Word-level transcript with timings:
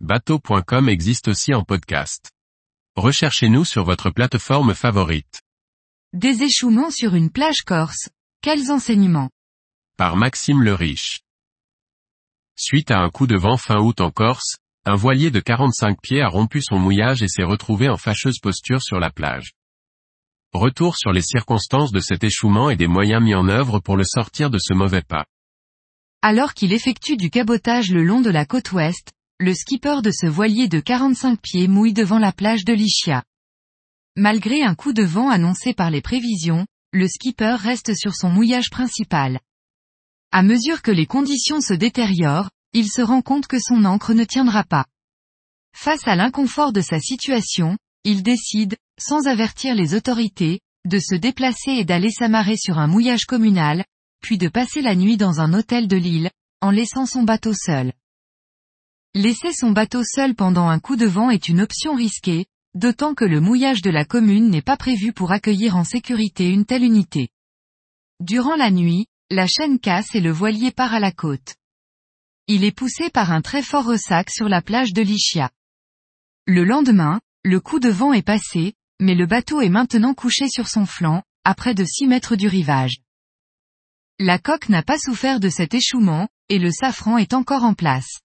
bateau.com 0.00 0.90
existe 0.90 1.28
aussi 1.28 1.54
en 1.54 1.64
podcast. 1.64 2.30
Recherchez-nous 2.96 3.64
sur 3.64 3.84
votre 3.84 4.10
plateforme 4.10 4.74
favorite. 4.74 5.40
Des 6.12 6.42
échouements 6.42 6.90
sur 6.90 7.14
une 7.14 7.30
plage 7.30 7.62
corse, 7.64 8.10
quels 8.42 8.70
enseignements? 8.70 9.30
Par 9.96 10.16
Maxime 10.16 10.62
le 10.62 10.74
Riche. 10.74 11.22
Suite 12.58 12.90
à 12.90 12.98
un 12.98 13.08
coup 13.08 13.26
de 13.26 13.38
vent 13.38 13.56
fin 13.56 13.78
août 13.78 14.02
en 14.02 14.10
Corse, 14.10 14.58
un 14.84 14.96
voilier 14.96 15.30
de 15.30 15.40
45 15.40 15.98
pieds 16.02 16.20
a 16.20 16.28
rompu 16.28 16.60
son 16.60 16.78
mouillage 16.78 17.22
et 17.22 17.28
s'est 17.28 17.42
retrouvé 17.42 17.88
en 17.88 17.96
fâcheuse 17.96 18.38
posture 18.38 18.82
sur 18.82 19.00
la 19.00 19.10
plage. 19.10 19.52
Retour 20.52 20.96
sur 20.96 21.12
les 21.12 21.22
circonstances 21.22 21.92
de 21.92 22.00
cet 22.00 22.22
échouement 22.22 22.68
et 22.68 22.76
des 22.76 22.86
moyens 22.86 23.22
mis 23.22 23.34
en 23.34 23.48
œuvre 23.48 23.80
pour 23.80 23.96
le 23.96 24.04
sortir 24.04 24.50
de 24.50 24.58
ce 24.58 24.74
mauvais 24.74 25.02
pas. 25.02 25.24
Alors 26.20 26.52
qu'il 26.54 26.72
effectue 26.72 27.16
du 27.16 27.30
cabotage 27.30 27.90
le 27.90 28.04
long 28.04 28.20
de 28.20 28.30
la 28.30 28.44
côte 28.44 28.72
ouest, 28.72 29.12
le 29.38 29.52
skipper 29.52 30.00
de 30.02 30.10
ce 30.10 30.26
voilier 30.26 30.66
de 30.66 30.80
45 30.80 31.38
pieds 31.38 31.68
mouille 31.68 31.92
devant 31.92 32.18
la 32.18 32.32
plage 32.32 32.64
de 32.64 32.72
Lichia. 32.72 33.22
Malgré 34.16 34.62
un 34.62 34.74
coup 34.74 34.94
de 34.94 35.02
vent 35.02 35.28
annoncé 35.28 35.74
par 35.74 35.90
les 35.90 36.00
prévisions, 36.00 36.66
le 36.92 37.06
skipper 37.06 37.56
reste 37.58 37.94
sur 37.94 38.14
son 38.14 38.30
mouillage 38.30 38.70
principal. 38.70 39.40
À 40.32 40.42
mesure 40.42 40.80
que 40.80 40.90
les 40.90 41.04
conditions 41.04 41.60
se 41.60 41.74
détériorent, 41.74 42.48
il 42.72 42.88
se 42.88 43.02
rend 43.02 43.20
compte 43.20 43.46
que 43.46 43.60
son 43.60 43.84
encre 43.84 44.14
ne 44.14 44.24
tiendra 44.24 44.64
pas. 44.64 44.86
Face 45.76 46.08
à 46.08 46.16
l'inconfort 46.16 46.72
de 46.72 46.80
sa 46.80 46.98
situation, 46.98 47.76
il 48.04 48.22
décide, 48.22 48.78
sans 48.98 49.26
avertir 49.26 49.74
les 49.74 49.92
autorités, 49.92 50.60
de 50.86 50.98
se 50.98 51.14
déplacer 51.14 51.72
et 51.72 51.84
d'aller 51.84 52.10
s'amarrer 52.10 52.56
sur 52.56 52.78
un 52.78 52.86
mouillage 52.86 53.26
communal, 53.26 53.84
puis 54.22 54.38
de 54.38 54.48
passer 54.48 54.80
la 54.80 54.94
nuit 54.94 55.18
dans 55.18 55.40
un 55.40 55.52
hôtel 55.52 55.88
de 55.88 55.96
l'île, 55.96 56.30
en 56.62 56.70
laissant 56.70 57.04
son 57.04 57.22
bateau 57.22 57.52
seul. 57.52 57.92
Laisser 59.18 59.54
son 59.54 59.70
bateau 59.70 60.02
seul 60.04 60.34
pendant 60.34 60.68
un 60.68 60.78
coup 60.78 60.94
de 60.94 61.06
vent 61.06 61.30
est 61.30 61.48
une 61.48 61.62
option 61.62 61.94
risquée, 61.94 62.44
d'autant 62.74 63.14
que 63.14 63.24
le 63.24 63.40
mouillage 63.40 63.80
de 63.80 63.88
la 63.88 64.04
commune 64.04 64.50
n'est 64.50 64.60
pas 64.60 64.76
prévu 64.76 65.14
pour 65.14 65.32
accueillir 65.32 65.74
en 65.74 65.84
sécurité 65.84 66.50
une 66.50 66.66
telle 66.66 66.82
unité. 66.82 67.30
Durant 68.20 68.56
la 68.56 68.70
nuit, 68.70 69.06
la 69.30 69.46
chaîne 69.46 69.78
casse 69.78 70.14
et 70.14 70.20
le 70.20 70.30
voilier 70.30 70.70
part 70.70 70.92
à 70.92 71.00
la 71.00 71.12
côte. 71.12 71.54
Il 72.46 72.62
est 72.62 72.76
poussé 72.76 73.08
par 73.08 73.32
un 73.32 73.40
très 73.40 73.62
fort 73.62 73.86
ressac 73.86 74.28
sur 74.30 74.50
la 74.50 74.60
plage 74.60 74.92
de 74.92 75.00
Lichia. 75.00 75.50
Le 76.46 76.64
lendemain, 76.64 77.18
le 77.42 77.58
coup 77.58 77.80
de 77.80 77.88
vent 77.88 78.12
est 78.12 78.20
passé, 78.20 78.74
mais 79.00 79.14
le 79.14 79.24
bateau 79.24 79.62
est 79.62 79.70
maintenant 79.70 80.12
couché 80.12 80.50
sur 80.50 80.68
son 80.68 80.84
flanc, 80.84 81.22
à 81.42 81.54
près 81.54 81.72
de 81.72 81.86
6 81.86 82.06
mètres 82.06 82.36
du 82.36 82.48
rivage. 82.48 82.98
La 84.18 84.38
coque 84.38 84.68
n'a 84.68 84.82
pas 84.82 84.98
souffert 84.98 85.40
de 85.40 85.48
cet 85.48 85.72
échouement, 85.72 86.28
et 86.50 86.58
le 86.58 86.70
safran 86.70 87.16
est 87.16 87.32
encore 87.32 87.64
en 87.64 87.72
place. 87.72 88.20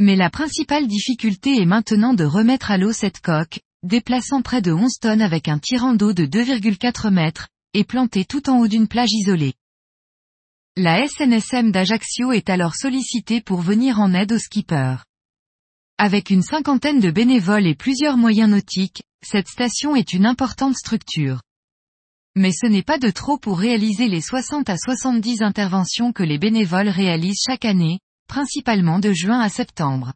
Mais 0.00 0.16
la 0.16 0.30
principale 0.30 0.86
difficulté 0.86 1.60
est 1.60 1.66
maintenant 1.66 2.14
de 2.14 2.24
remettre 2.24 2.70
à 2.70 2.78
l'eau 2.78 2.90
cette 2.90 3.20
coque, 3.20 3.60
déplaçant 3.82 4.40
près 4.40 4.62
de 4.62 4.72
11 4.72 4.94
tonnes 4.98 5.20
avec 5.20 5.46
un 5.46 5.58
tirant 5.58 5.92
d'eau 5.92 6.14
de 6.14 6.24
2,4 6.24 7.10
mètres, 7.10 7.48
et 7.74 7.84
plantée 7.84 8.24
tout 8.24 8.48
en 8.48 8.60
haut 8.60 8.66
d'une 8.66 8.88
plage 8.88 9.12
isolée. 9.12 9.52
La 10.74 11.06
SNSM 11.06 11.70
d'Ajaccio 11.70 12.32
est 12.32 12.48
alors 12.48 12.76
sollicitée 12.76 13.42
pour 13.42 13.60
venir 13.60 14.00
en 14.00 14.14
aide 14.14 14.32
aux 14.32 14.38
skippers. 14.38 15.04
Avec 15.98 16.30
une 16.30 16.42
cinquantaine 16.42 17.00
de 17.00 17.10
bénévoles 17.10 17.66
et 17.66 17.74
plusieurs 17.74 18.16
moyens 18.16 18.48
nautiques, 18.48 19.02
cette 19.22 19.48
station 19.48 19.96
est 19.96 20.14
une 20.14 20.24
importante 20.24 20.76
structure. 20.76 21.42
Mais 22.36 22.52
ce 22.52 22.66
n'est 22.66 22.82
pas 22.82 22.96
de 22.96 23.10
trop 23.10 23.36
pour 23.36 23.58
réaliser 23.58 24.08
les 24.08 24.22
60 24.22 24.70
à 24.70 24.78
70 24.78 25.42
interventions 25.42 26.14
que 26.14 26.22
les 26.22 26.38
bénévoles 26.38 26.88
réalisent 26.88 27.42
chaque 27.46 27.66
année, 27.66 28.00
principalement 28.30 29.00
de 29.00 29.12
juin 29.12 29.40
à 29.40 29.48
septembre. 29.48 30.14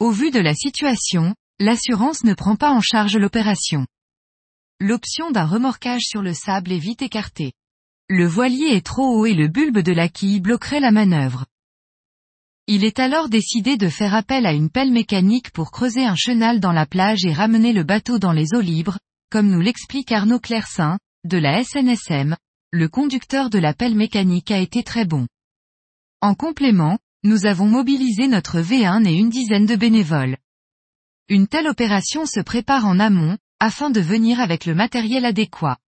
Au 0.00 0.10
vu 0.10 0.32
de 0.32 0.40
la 0.40 0.52
situation, 0.52 1.34
l'assurance 1.60 2.24
ne 2.24 2.34
prend 2.34 2.56
pas 2.56 2.72
en 2.72 2.80
charge 2.80 3.16
l'opération. 3.16 3.86
L'option 4.80 5.30
d'un 5.30 5.46
remorquage 5.46 6.02
sur 6.02 6.22
le 6.22 6.34
sable 6.34 6.72
est 6.72 6.78
vite 6.78 7.00
écartée. 7.00 7.52
Le 8.08 8.26
voilier 8.26 8.74
est 8.74 8.84
trop 8.84 9.16
haut 9.16 9.26
et 9.26 9.34
le 9.34 9.46
bulbe 9.46 9.78
de 9.78 9.92
la 9.92 10.08
quille 10.08 10.40
bloquerait 10.40 10.80
la 10.80 10.90
manœuvre. 10.90 11.46
Il 12.66 12.84
est 12.84 12.98
alors 12.98 13.28
décidé 13.28 13.76
de 13.76 13.88
faire 13.88 14.14
appel 14.14 14.44
à 14.44 14.52
une 14.52 14.68
pelle 14.68 14.90
mécanique 14.90 15.52
pour 15.52 15.70
creuser 15.70 16.04
un 16.04 16.16
chenal 16.16 16.58
dans 16.58 16.72
la 16.72 16.84
plage 16.84 17.24
et 17.24 17.32
ramener 17.32 17.72
le 17.72 17.84
bateau 17.84 18.18
dans 18.18 18.32
les 18.32 18.54
eaux 18.54 18.60
libres, 18.60 18.98
comme 19.30 19.48
nous 19.48 19.60
l'explique 19.60 20.10
Arnaud 20.10 20.40
Clersin, 20.40 20.98
de 21.24 21.38
la 21.38 21.62
SNSM, 21.62 22.36
le 22.72 22.88
conducteur 22.88 23.50
de 23.50 23.58
la 23.58 23.72
pelle 23.72 23.94
mécanique 23.94 24.50
a 24.50 24.58
été 24.58 24.82
très 24.82 25.04
bon. 25.04 25.26
En 26.20 26.34
complément, 26.34 26.98
nous 27.22 27.46
avons 27.46 27.66
mobilisé 27.66 28.26
notre 28.26 28.60
V1 28.60 29.06
et 29.06 29.14
une 29.14 29.30
dizaine 29.30 29.66
de 29.66 29.76
bénévoles. 29.76 30.36
Une 31.28 31.46
telle 31.46 31.68
opération 31.68 32.26
se 32.26 32.40
prépare 32.40 32.86
en 32.86 32.98
amont, 32.98 33.38
afin 33.60 33.90
de 33.90 34.00
venir 34.00 34.40
avec 34.40 34.66
le 34.66 34.74
matériel 34.74 35.24
adéquat. 35.24 35.78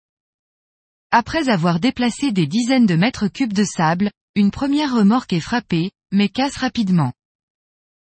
Après 1.10 1.48
avoir 1.48 1.80
déplacé 1.80 2.30
des 2.30 2.46
dizaines 2.46 2.86
de 2.86 2.94
mètres 2.94 3.26
cubes 3.26 3.52
de 3.52 3.64
sable, 3.64 4.12
une 4.36 4.52
première 4.52 4.94
remorque 4.94 5.32
est 5.32 5.40
frappée, 5.40 5.90
mais 6.12 6.28
casse 6.28 6.56
rapidement. 6.56 7.12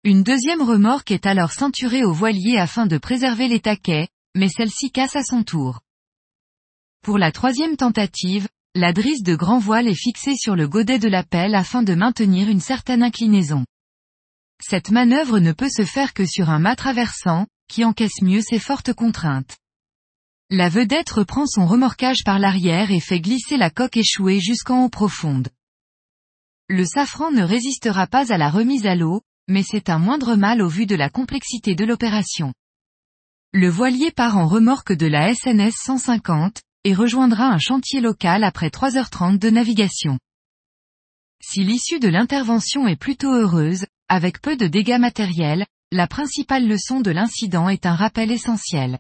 Une 0.04 0.22
deuxième 0.22 0.62
remorque 0.62 1.10
est 1.10 1.26
alors 1.26 1.52
ceinturée 1.52 2.04
au 2.04 2.14
voilier 2.14 2.58
afin 2.58 2.86
de 2.86 3.00
préserver 3.00 3.48
les 3.48 3.60
taquets, 3.60 4.08
mais 4.36 4.50
celle-ci 4.50 4.92
casse 4.92 5.16
à 5.16 5.24
son 5.24 5.44
tour. 5.44 5.82
Pour 7.02 7.18
la 7.18 7.32
troisième 7.32 7.76
tentative, 7.76 8.48
la 8.76 8.94
drisse 8.94 9.24
de 9.24 9.36
grand 9.36 9.60
voile 9.60 9.88
est 9.88 9.96
fixée 9.96 10.36
sur 10.36 10.56
le 10.56 10.68
godet 10.68 11.00
de 11.00 11.08
la 11.08 11.24
pelle 11.24 11.56
afin 11.56 11.82
de 11.82 11.96
maintenir 11.96 12.50
une 12.50 12.60
certaine 12.60 13.02
inclinaison. 13.02 13.66
Cette 14.62 14.92
manœuvre 14.92 15.40
ne 15.40 15.54
peut 15.54 15.70
se 15.70 15.86
faire 15.86 16.14
que 16.14 16.26
sur 16.26 16.50
un 16.50 16.60
mât 16.60 16.76
traversant, 16.76 17.48
qui 17.68 17.84
encaisse 17.84 18.22
mieux 18.22 18.42
ces 18.42 18.60
fortes 18.60 18.94
contraintes. 18.94 19.58
La 20.52 20.70
vedette 20.70 21.10
reprend 21.12 21.46
son 21.46 21.66
remorquage 21.66 22.24
par 22.24 22.40
l'arrière 22.40 22.92
et 22.92 23.00
fait 23.00 23.22
glisser 23.22 23.58
la 23.58 23.70
coque 23.70 23.98
échouée 23.98 24.40
jusqu'en 24.40 24.86
eau 24.86 24.90
profonde. 24.90 25.50
Le 26.68 26.86
safran 26.86 27.32
ne 27.32 27.44
résistera 27.44 28.08
pas 28.08 28.32
à 28.32 28.38
la 28.38 28.50
remise 28.50 28.86
à 28.86 28.96
l'eau, 28.96 29.22
mais 29.48 29.64
c'est 29.64 29.90
un 29.90 29.98
moindre 29.98 30.36
mal 30.36 30.62
au 30.62 30.68
vu 30.68 30.86
de 30.86 30.96
la 30.96 31.10
complexité 31.10 31.74
de 31.74 31.86
l'opération. 31.86 32.54
Le 33.52 33.70
voilier 33.70 34.12
part 34.12 34.38
en 34.38 34.48
remorque 34.48 34.94
de 34.94 35.08
la 35.08 35.34
SNS 35.34 35.74
150, 35.76 36.62
et 36.86 36.94
rejoindra 36.94 37.46
un 37.46 37.58
chantier 37.58 38.02
local 38.02 38.44
après 38.44 38.70
3h30 38.70 39.38
de 39.38 39.50
navigation. 39.50 40.18
Si 41.42 41.64
l'issue 41.64 42.00
de 42.00 42.08
l'intervention 42.08 42.88
est 42.88 42.96
plutôt 42.96 43.34
heureuse, 43.34 43.86
avec 44.08 44.42
peu 44.42 44.56
de 44.56 44.68
dégâts 44.68 45.00
matériels, 45.00 45.66
la 45.92 46.08
principale 46.08 46.68
leçon 46.68 47.02
de 47.02 47.12
l'incident 47.12 47.70
est 47.70 47.86
un 47.86 47.96
rappel 47.96 48.32
essentiel. 48.32 49.00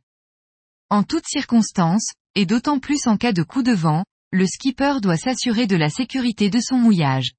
En 0.90 1.04
toutes 1.04 1.28
circonstances, 1.28 2.12
et 2.36 2.46
d'autant 2.46 2.80
plus 2.80 3.08
en 3.08 3.18
cas 3.18 3.34
de 3.34 3.44
coup 3.44 3.64
de 3.64 3.74
vent, 3.74 4.04
le 4.32 4.46
skipper 4.46 5.02
doit 5.02 5.18
s'assurer 5.18 5.68
de 5.68 5.76
la 5.76 5.90
sécurité 5.90 6.50
de 6.50 6.60
son 6.60 6.78
mouillage. 6.78 7.34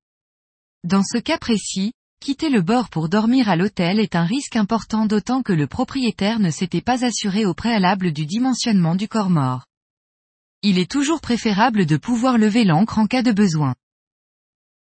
Dans 0.84 1.02
ce 1.02 1.18
cas 1.18 1.38
précis, 1.38 1.92
quitter 2.20 2.50
le 2.50 2.62
bord 2.62 2.88
pour 2.88 3.08
dormir 3.08 3.48
à 3.48 3.56
l'hôtel 3.56 4.00
est 4.00 4.16
un 4.16 4.24
risque 4.24 4.56
important 4.56 5.06
d'autant 5.06 5.42
que 5.42 5.52
le 5.52 5.66
propriétaire 5.66 6.40
ne 6.40 6.50
s'était 6.50 6.80
pas 6.80 7.04
assuré 7.04 7.44
au 7.44 7.54
préalable 7.54 8.12
du 8.12 8.26
dimensionnement 8.26 8.94
du 8.94 9.08
corps 9.08 9.30
mort 9.30 9.64
il 10.62 10.78
est 10.78 10.90
toujours 10.90 11.22
préférable 11.22 11.86
de 11.86 11.96
pouvoir 11.96 12.36
lever 12.36 12.64
l'ancre 12.64 12.98
en 12.98 13.06
cas 13.06 13.22
de 13.22 13.32
besoin. 13.32 13.74